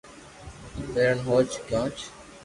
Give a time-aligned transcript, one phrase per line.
[0.93, 2.01] ڀیرون ھوئي گیونھ